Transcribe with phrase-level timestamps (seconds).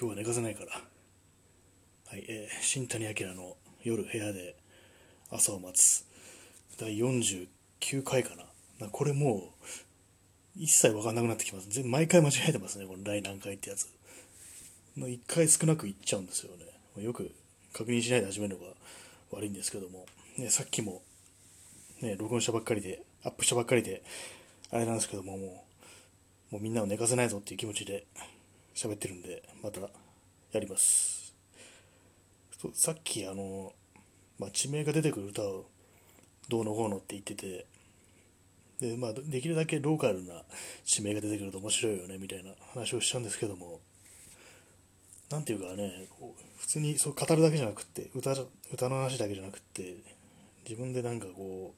[0.00, 0.72] 今日は寝かせないから。
[0.72, 4.56] はい、えー、新谷明の夜部屋で
[5.30, 6.06] 朝を待つ。
[6.78, 8.44] 第49回かな。
[8.86, 9.66] なこれもう、
[10.56, 11.68] 一切わかんなくなってきます。
[11.68, 13.90] 全毎回間違えてますね、この第何回ってやつ。
[14.96, 16.52] 1回少なくいっちゃうんですよ
[16.96, 17.04] ね。
[17.04, 17.30] よく
[17.74, 18.72] 確認しないで始めるのが
[19.32, 20.06] 悪いんですけども、
[20.38, 21.02] ね、さっきも、
[22.00, 24.02] ね、録音したばっかりで、アップしたばっかりで、
[24.70, 25.66] あれなんですけども、も
[26.52, 28.06] う、もうみんなを寝かせないぞっていう気持ちで
[28.74, 29.88] 喋ってるんで、またや
[30.60, 31.34] ります。
[32.74, 33.72] さっき、あの、
[34.38, 35.66] まあ、地名が出てくる歌を
[36.48, 37.66] どうのこうのって言ってて、
[38.80, 40.42] で、まあ、できるだけローカルな
[40.84, 43.80] 地名が出てくると面白いよね、みたいな話をしたんですけども、
[45.30, 46.08] なんていうかね、
[46.56, 48.34] 普通にそう語るだけじゃなくて歌、
[48.72, 49.96] 歌の話だけじゃなくて、
[50.68, 51.74] 自分でなんかこ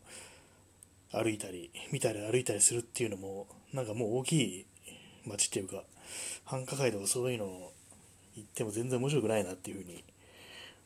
[1.13, 4.67] う、歩いたり、見たり歩いたりするっていうのも、なんかもう大きい
[5.27, 5.85] 街っていうか、
[6.45, 7.73] 繁華街とかそういうのを
[8.37, 10.05] 行っても全然面白くないなっていうふうに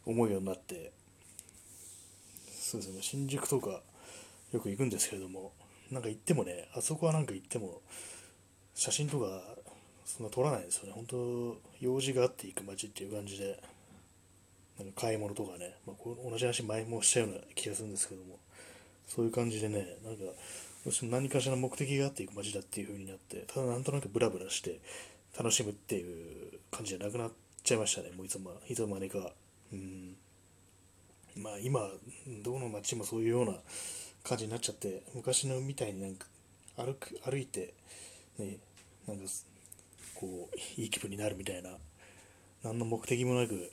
[0.04, 0.92] 思うようになって、
[2.48, 3.80] そうですね、新宿とか
[4.52, 5.52] よく行くんですけれども、
[5.90, 7.80] なんか行ってもね、あそこはなんか行っても、
[8.74, 9.42] 写真とか
[10.04, 10.92] そんな撮らないですよね。
[10.92, 13.62] 本当用事があって行く街っていう感じで、
[14.78, 15.96] なんか買い物とかね、まあ、
[16.30, 18.38] 同じ話前もしたような気がするんですけども、
[19.08, 20.22] そういう感じでね、なんか、
[20.86, 24.78] どうしても何かしら目的があって行く街だっていう風になって、ただなんとなくブラブラして
[25.36, 27.32] 楽しむっていう感じじゃなくなっ
[27.64, 29.32] ちゃいましたね、もういつも、いつの間にか。
[29.72, 30.16] うん。
[31.34, 31.90] まあ今、
[32.44, 33.54] どの街もそういうような
[34.22, 36.28] 感じになっちゃって、昔のみたいになんか
[36.76, 37.74] 歩く、歩いて、
[38.38, 38.58] ね、
[39.08, 39.24] なんか
[40.14, 41.70] こういい気分になるみたいな
[42.62, 43.72] 何の目的もなく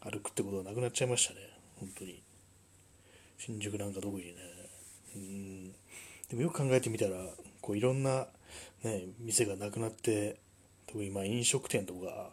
[0.00, 1.40] 歩くってことはなくなっちゃいましたね。
[1.80, 2.22] 本当に。
[3.36, 4.57] 新宿なんか特にね。
[5.16, 7.16] うんでもよく考えてみたら
[7.60, 8.26] こういろんな、
[8.84, 10.36] ね、店がなくなって
[10.86, 12.30] 特にま飲食店とか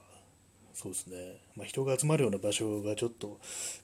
[0.74, 3.40] そうですね、まあ、人が集まるような場所がちょっと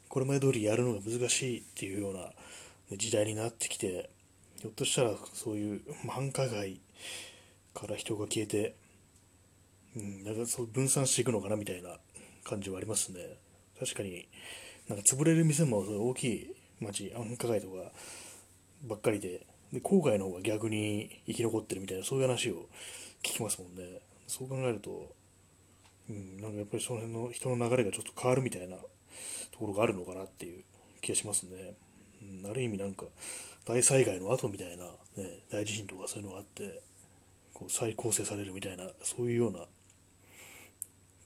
[0.09, 2.31] これまで通りやるのが難しいっていうような
[2.97, 4.09] 時代になってきて
[4.59, 6.81] ひょっとしたらそういう繁華街
[7.73, 8.75] から人が消えて
[9.95, 11.97] うん、なんかそう分散していくのかなみたいな
[12.43, 13.37] 感じはありますね。
[13.79, 14.27] 確かに、
[14.87, 17.91] なんか潰れる店も大きい町、繁華街とか
[18.83, 22.67] ばっかりで、で郊外の方が逆に生き残ってるみたいな、そういう話を
[23.23, 23.99] 聞きますもんね。
[24.27, 25.13] そう考えると、
[26.09, 30.63] うん、なんかやっぱりその辺の人の流れがちょっと変わるみたいなところがあるのかなっていう
[31.01, 31.73] 気がしますね。
[32.43, 33.05] うん、ある意味なんか
[33.65, 34.85] 大災害の後みたいな、
[35.17, 36.81] ね、大地震とかそういうのがあって、
[37.53, 39.65] こう再構成されるみたいな、そういうような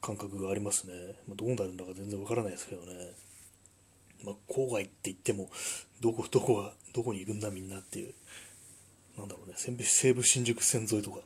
[0.01, 0.93] 感覚がありますね。
[1.27, 3.11] まあ、どうなるんだか全然わからないですけどね。
[4.23, 5.49] まあ、郊外って言っても、
[6.01, 8.13] どこ、どこが、どこにいるんだみんなっていう、
[9.17, 11.19] なんだろうね、西武新宿線沿いとか、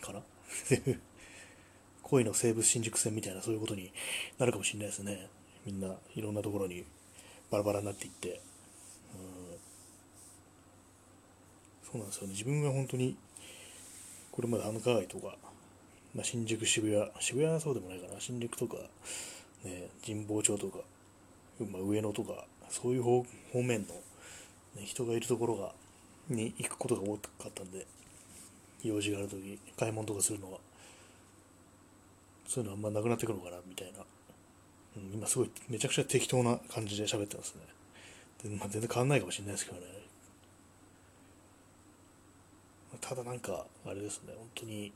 [0.00, 0.22] かな？
[2.02, 3.92] 恋の西武新宿線みたいなそういうことに
[4.38, 5.28] なるかもしれないですね。
[5.64, 6.84] みんないろんなところに
[7.50, 8.40] バラバラになっていって。
[9.14, 9.56] うん
[11.86, 12.32] そうなんですよね。
[12.32, 13.16] 自分が本当に、
[14.32, 15.36] これまで繁華街とか、
[16.14, 18.76] まあ、新宿、渋谷、渋谷はそうでもないかな、新宿とか、
[19.64, 20.80] ね、神保町とか、
[21.60, 23.94] まあ、上野とか、そういう方方面の、
[24.76, 25.72] ね、人がいるところが
[26.28, 27.86] に行くことが多かったんで、
[28.82, 30.58] 用事があるとき、買い物とかするのは、
[32.46, 34.04] そういうのあんまなくなってくるのかな、みたいな。
[34.96, 37.62] うん、今すごい、めちゃくちゃ適当な感じで喋ってますね。
[38.42, 39.86] でまあ、全然変わんないかもしれないですけどね。
[43.00, 44.92] ただなんか、あれですね、本当に、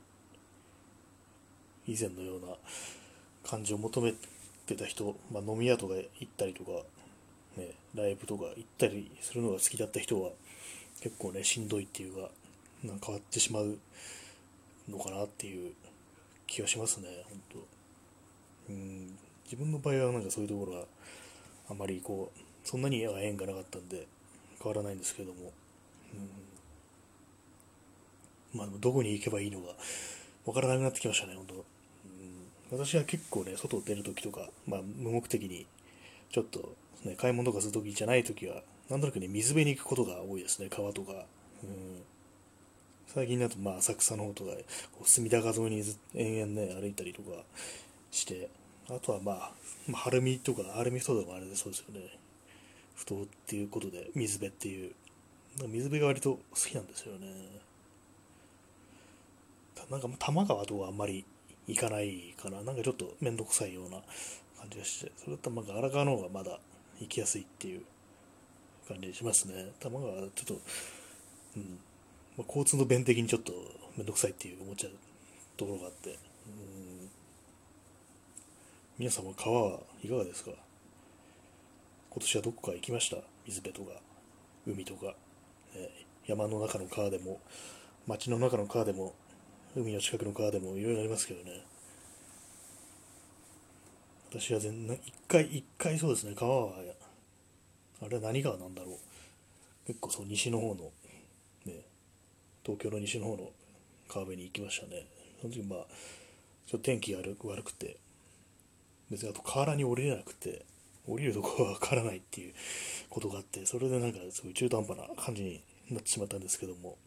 [1.87, 2.55] 以前のような
[3.43, 4.13] 感じを求め
[4.65, 6.71] てた人、まあ、飲み屋とか行ったりとか、
[7.57, 10.29] ね、ライブとか行ったりするのが好きだった人は
[11.01, 12.29] 結構ねしんどいっていうか
[12.83, 13.77] なんか変わってしまう
[14.89, 15.73] のかなっていう
[16.47, 17.59] 気がしますね本当。
[18.69, 20.85] うん自分の場合はなんかそういうところは
[21.69, 24.07] あまりこうそんなに縁がなかったんで
[24.63, 25.51] 変わらないんですけども、
[28.53, 29.73] うん、まあどこに行けばいいのか
[30.45, 31.55] わからなくなってきましたね、本当。
[31.55, 31.63] うん、
[32.71, 35.67] 私は結構ね、外出るときとか、まあ、無目的に、
[36.31, 41.11] ちょっと、ね、買い物とかするときじゃないときは、なんとなくね、水辺に行くことが多いですね、川とか。
[41.63, 42.01] うん、
[43.07, 44.51] 最近だと、まあ、浅草の方とか、
[44.93, 45.83] こう隅田川沿いに
[46.15, 47.43] 延々ね、歩いたりとか
[48.11, 48.49] して、
[48.89, 49.51] あとはまあ、
[49.87, 52.17] まあ、晴海とか、晴海ふ頭でもあれでそうですよね。
[52.95, 54.93] ふ頭っていうことで、水辺っていう。
[55.67, 57.27] 水辺が割と好きなんですよね。
[59.89, 61.25] なんか多摩川とはあんまり
[61.67, 62.61] 行かないかな。
[62.61, 64.01] なんかちょっと面倒くさいような
[64.61, 66.59] 感じがして、それだったら荒川の方がまだ
[66.99, 67.81] 行きやすいっていう
[68.87, 69.71] 感じしますね。
[69.79, 70.53] 多摩川ちょっと、
[71.57, 71.79] うん。
[72.37, 73.51] まあ、交通の便的にちょっと
[73.97, 74.93] 面倒くさいっていう思っちゃう
[75.57, 76.17] ところがあって、うん。
[78.99, 80.51] 皆様川はいかがですか？
[82.11, 83.17] 今年はどこか行きました？
[83.45, 83.99] 水辺とか
[84.67, 85.15] 海とか、
[85.75, 85.89] え
[86.27, 87.39] 山の中の川でも
[88.05, 89.15] 街の中の川でも
[89.75, 91.63] 海の近くの川でもいろいろありますけどね。
[94.31, 96.33] 私は全然一回一回そうですね。
[96.35, 96.73] 川は
[98.01, 98.95] あれは何川なんだろう。
[99.85, 100.91] 結構そう西の方の
[101.65, 101.81] ね
[102.63, 103.49] 東京の西の方の
[104.07, 105.05] 川辺に行きましたね。
[105.41, 105.79] その時まあ
[106.65, 107.97] ちょっと天気が悪くて。
[109.11, 110.65] 別にあと河原に降りれなくて
[111.05, 112.53] 降りるとこは分からないっていう
[113.09, 116.97] ことがあってそれでなんかすごい中途半端な感じになってしまったんですけども。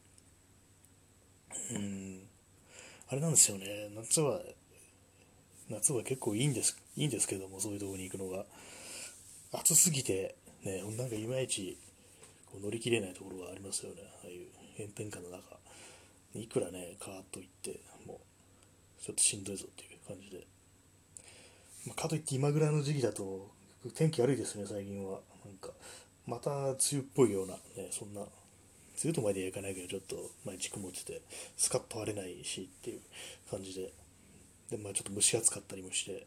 [1.72, 2.20] うん。
[3.08, 3.88] あれなんですよね。
[3.94, 4.38] 夏は
[5.74, 8.44] 夏は結構いいんですいいんですけどもそういうとこに行くのが。
[9.56, 10.34] 暑すぎて
[10.64, 11.78] ねなんかいまいち
[12.46, 14.02] こう乗り切れないところがありますよね。
[14.02, 15.38] ああいう炎天下の中。
[16.34, 20.44] いくらねカーッと行ってもうちょっとしんどいぞっていう感じで、
[21.86, 23.48] まあ、かといって今ぐらいの時期だと
[23.94, 25.20] 天気悪いですね最近は。
[25.44, 25.70] なんか
[26.26, 28.28] また梅雨っぽいようなねそんな梅
[29.04, 31.22] 雨とまではいかないけどちょっと毎日曇ってて
[31.56, 33.00] スカッと晴れないしっていう
[33.48, 33.92] 感じで。
[34.70, 36.26] でまあちょっと蒸し暑かったりもして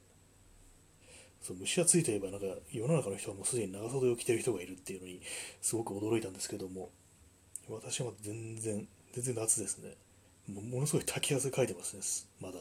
[1.42, 5.22] そう蒸し暑いといえばなんか世の中の人はもうすでに長袖を着てる人がいるっていうのに
[5.62, 6.90] すごく驚いたんですけども
[7.70, 9.96] 私は全然全然夏ですね。
[10.48, 12.02] もものすごい滝汗かいてますね
[12.42, 12.60] まだ。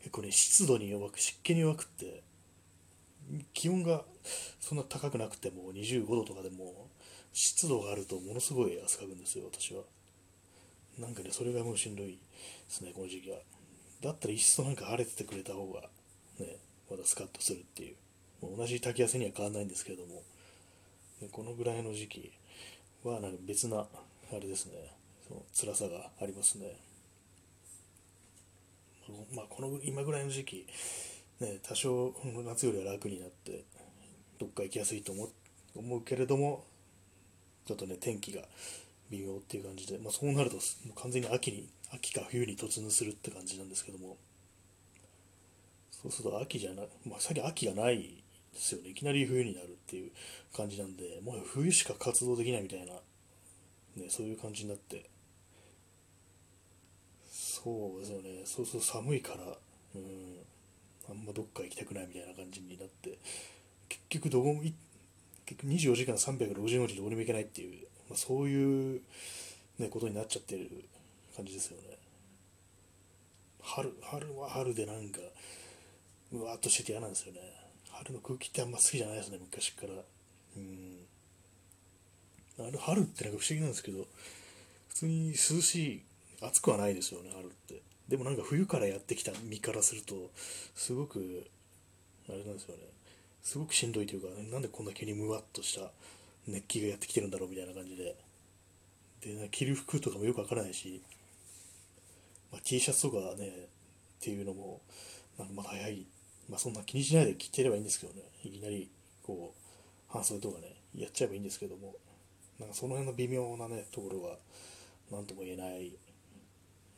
[0.00, 2.22] 結構ね湿度に弱く湿気に弱くって
[3.52, 4.02] 気温が
[4.60, 6.88] そんな高くなくても25度とかでも
[7.32, 9.82] 湿度があるとものすごい汗かくんですよ私は。
[10.98, 12.14] なんかねそれがもうしんどいで
[12.68, 13.38] すねこの時期は。
[14.04, 15.80] だったらいっそなんか晴れててくれた方が
[16.38, 16.58] ね
[16.90, 17.96] まだスカッとするっていう。
[18.42, 20.22] もう同じ炊き汗には変わらないんですけれども。
[21.30, 22.32] このぐらいの時期
[23.02, 23.86] はなんか別なあ
[24.32, 24.72] れですね。
[25.26, 26.76] その辛さがありますね。
[29.34, 30.66] まあこの今ぐらいの時期
[31.40, 32.14] ね多少
[32.44, 33.64] 夏よりは楽になって
[34.38, 35.28] どっか行きやすいと思
[35.74, 36.64] 思うけれども
[37.66, 38.42] ちょっとね天気が
[39.10, 40.62] 微妙っていう感じで、まあ、そうなるとも
[40.96, 44.16] う完全に秋に秋か冬に突入するって感じなんですけども。
[45.90, 48.90] そうすると秋じゃなまあ、先秋がないですよね。
[48.90, 50.10] いきなり冬になるっていう
[50.54, 52.92] 感じなんでもう冬しか活動できないみたいな、
[53.96, 55.08] ね、そういう感じになって。
[57.30, 58.42] そうですよね。
[58.44, 59.44] そうすると寒いから
[59.94, 60.38] うん
[61.08, 63.18] あんまどっか行きたくないみたいな感じになって。
[63.88, 64.74] 結局どこも結
[65.46, 69.00] 局24時間360日どこにも行けないっていう、まあ、そういう、
[69.78, 70.84] ね、ことになっちゃってる
[71.34, 71.96] 感じですよね。
[73.62, 75.20] 春春は春でなんか
[76.32, 77.40] うわーっとしてて嫌なんですよね。
[77.90, 79.92] 春の空気ってあんま好きじゃないですね昔から。
[80.56, 81.06] うん。
[82.58, 84.06] あれ春ってなんか不思議なんですけど
[84.88, 86.02] 普通に涼しい
[86.40, 87.82] 暑くはないですよね春って。
[88.08, 90.30] でもなんか冬からやってきた身からすると
[90.74, 91.46] すごく
[92.28, 92.82] あれなんですよね。
[93.42, 95.90] すごくしんどいというか、なんでこんな急にむわっとした
[96.46, 98.16] 熱気がやってきてるんだろうみたいな感じで。
[99.22, 101.02] で着る服とかもよくわからないし、
[102.54, 103.50] まあ、T シャツとかねっ
[104.20, 104.80] ていうのも
[105.36, 106.06] なんかまだ早い。
[106.48, 108.88] まあそんな気にしないで着てればいいんですけどね、いきなり
[109.24, 111.96] こう、半袖とかね、やっちゃえばいいんですけども、
[112.60, 114.36] なんかその辺の微妙なね、ところは、
[115.10, 115.92] 何とも言えない、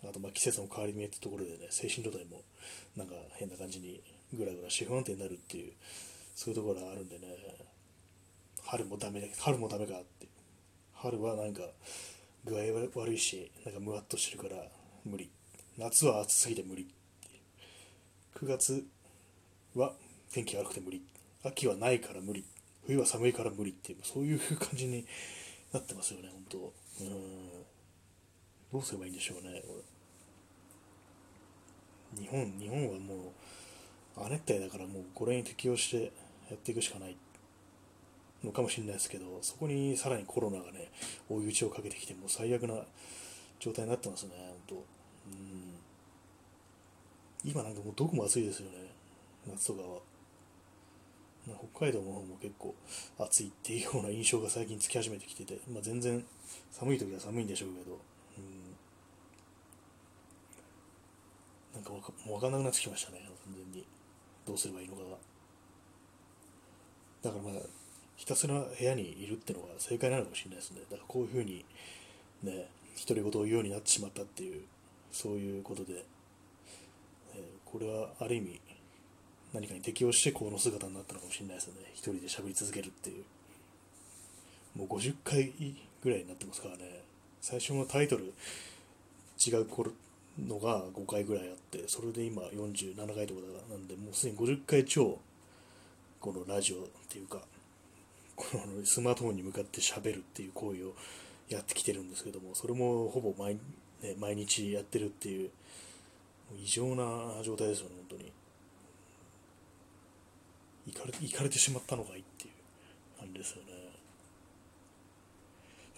[0.04, 2.42] あとまあ季節の変わり目ってところでね、精神状態も
[2.96, 4.02] なんか変な感じに
[4.34, 5.72] ぐらぐらし不安定になるっていう、
[6.34, 7.38] そういうところがあるんでね、
[8.64, 10.26] 春もダメだ春もダメかって。
[10.92, 11.62] 春はなんか
[12.44, 14.62] 具合悪いし、なんかムワっとしてるから
[15.04, 15.30] 無理。
[15.78, 16.88] 夏は暑すぎて無理。
[18.36, 18.84] 9月
[19.74, 19.92] は
[20.32, 21.02] 天気悪くて無理。
[21.44, 22.44] 秋はないから無理。
[22.86, 23.72] 冬は寒いから無理。
[23.72, 25.04] っていうそういう感じに
[25.72, 26.58] なってますよね本当。
[26.58, 27.46] うん。
[28.72, 29.62] どうすればいいんでしょうね
[32.18, 33.32] 日本日本はも
[34.16, 36.04] う亜熱帯だからもうこれに適応して
[36.50, 37.16] やっていくしかない。
[38.44, 40.90] のかもしれないですけどそこにさらにコロナがね
[41.28, 42.74] 追い打ちをかけてきてもう最悪な
[43.58, 44.74] 状態になってますね本当。
[44.74, 45.65] うん。
[47.46, 48.78] 今なんかもうどこも暑いですよね
[49.46, 49.98] 夏とかは。
[51.72, 52.74] 北海道の方も結構
[53.20, 56.24] 暑いっていうような印象が最近つき始めてきてて、まあ、全然
[56.72, 58.00] 寒い時は寒いんでしょうけど、
[58.36, 58.74] うん、
[61.74, 63.86] なんかわかもう分かんなくなってきましたね、完全に。
[64.44, 65.16] どうすればいいのかが。
[67.22, 67.62] だからまあ、
[68.16, 70.80] ひたすら部屋にいるってのが正解なのかもしれないですね。
[70.90, 71.64] だからこういうふうに、
[72.42, 72.68] ね、
[73.06, 74.62] 独り言を言うようになってしまったっていう、
[75.12, 76.04] そういうことで、
[77.76, 78.58] これはある意味、
[79.52, 81.80] 何かに適応してこの姿になったのかもしれないですよね。
[81.92, 83.24] 一人で喋り続けるっていう。
[84.78, 85.52] もう50回
[86.02, 87.02] ぐらいになってますからね。
[87.42, 88.32] 最初のタイトル
[89.46, 89.92] 違う頃
[90.38, 93.40] のが5回ぐらいあってそれで今47回とか
[93.70, 95.18] なんでもうすでに50回超
[96.18, 96.80] このラジオっ
[97.10, 97.40] ていうか
[98.34, 100.94] このスマートフォンに向かって喋るっていう行為を
[101.48, 103.54] やってきてるんですけどもそれもほぼ毎,、
[104.02, 105.50] ね、毎日やってるっていう
[106.54, 108.32] 異常な状態ですよね本当に。
[110.86, 113.72] いかれいかれてしまったのかいっていう感じですよね。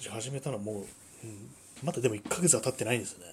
[0.08, 0.76] 始めたのはもう、
[1.24, 1.50] うん、
[1.82, 3.24] まだでも1ヶ月は経ってないんですね。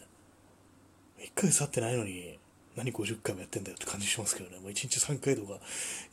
[1.19, 2.37] 1ヶ月経ってないのに
[2.75, 5.59] 何50回もやってんだよって感じしますけどね、もう1日3回とか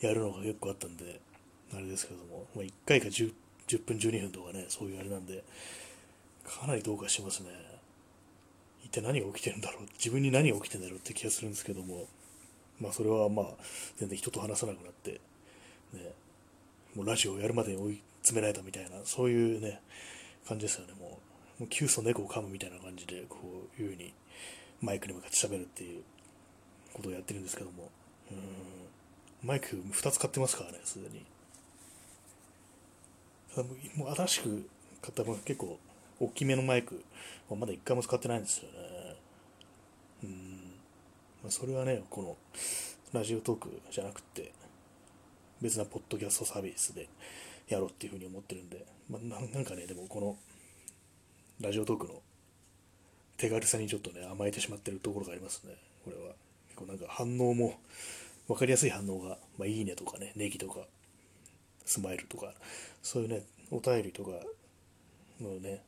[0.00, 1.20] やるのが結構あったんで、
[1.74, 3.32] あれですけども、まあ、1回か 10,
[3.66, 5.42] 10分、12分とかね、そういうあれなんで、
[6.44, 7.50] かなりどうかしますね。
[8.84, 12.06] 一体何が起きてるんだろう、自分に何が起きてるんだろうって気がするんですけども、
[12.80, 13.46] まあそれはまあ、
[13.96, 15.20] 全然人と話さなくなって、
[15.92, 16.14] ね、
[16.94, 19.80] もうラジオをやるまでに追い詰められたみたいな、そういうね、
[20.46, 21.18] 感じですよね、も
[21.58, 21.62] う。
[21.62, 23.38] もう急須猫を噛むみたいな感じで、こ
[23.78, 24.12] ういうふうに
[24.80, 26.02] マイクに向かって喋るっていう
[26.92, 27.90] ことをやってるんですけども、
[28.30, 29.48] うん。
[29.48, 31.24] マイク2つ買ってますからね、すでに。
[33.54, 34.68] ただもう新しく
[35.02, 35.78] 買ったも結構
[36.22, 37.02] 大きめのマイク
[37.48, 39.16] はまだ1回も使ってないんですよね。
[40.22, 40.74] うん
[41.42, 42.36] ま、それはね、この
[43.12, 44.52] ラジオトークじゃなくて、
[45.60, 47.08] 別なポッドキャストサービスで
[47.68, 50.36] やろうっていうふうに思ってるんで、まあ、なんかね、でもこの
[51.60, 52.22] ラジオトークの
[53.36, 55.74] 手軽さにちょっとね、甘えてしまってるところがありますね、
[56.04, 56.34] これは。
[56.68, 57.80] 結構なんか反応も、
[58.46, 60.86] 分かりやすい反応が、まあ、いいねとかね、ネギとか、
[61.84, 62.54] スマイルとか、
[63.02, 64.30] そういうね、お便りとか
[65.40, 65.82] のね、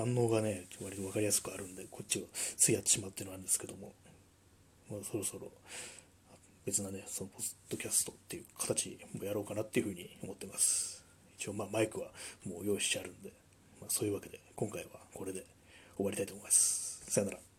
[0.00, 2.22] 反応がね、割と分かりやすくあるんで、こっちを
[2.56, 3.92] ついやってしまうっていうのはあるんですけども、
[4.90, 5.52] まあ、そろそろ
[6.64, 11.04] 別なね、そのポッドキャストっていう形もやろうかなっていうふうに思ってます。
[11.38, 12.08] 一応まあマイクは
[12.46, 13.30] もう用意してあるんで、
[13.80, 15.44] まあ、そういうわけで今回はこれで
[15.96, 17.02] 終わりたいと思います。
[17.06, 17.49] さよなら。